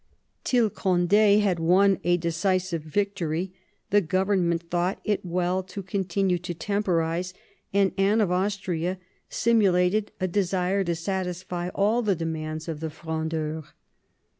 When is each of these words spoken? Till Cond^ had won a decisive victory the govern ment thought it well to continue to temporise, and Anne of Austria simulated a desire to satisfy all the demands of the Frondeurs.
Till 0.43 0.71
Cond^ 0.71 1.41
had 1.41 1.59
won 1.59 1.99
a 2.03 2.17
decisive 2.17 2.81
victory 2.81 3.53
the 3.91 4.01
govern 4.01 4.49
ment 4.49 4.63
thought 4.71 4.99
it 5.03 5.23
well 5.23 5.61
to 5.61 5.83
continue 5.83 6.39
to 6.39 6.55
temporise, 6.55 7.35
and 7.71 7.91
Anne 7.99 8.19
of 8.19 8.31
Austria 8.31 8.97
simulated 9.29 10.11
a 10.19 10.27
desire 10.27 10.83
to 10.85 10.95
satisfy 10.95 11.69
all 11.75 12.01
the 12.01 12.15
demands 12.15 12.67
of 12.67 12.79
the 12.79 12.89
Frondeurs. 12.89 13.65